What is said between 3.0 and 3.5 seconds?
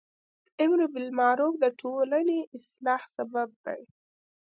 سبب